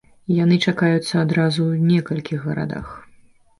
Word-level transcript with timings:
Яны 0.43 0.55
чакаюцца 0.71 1.13
адразу 1.25 1.61
ў 1.67 1.91
некалькіх 1.93 2.39
гарадах. 2.51 2.93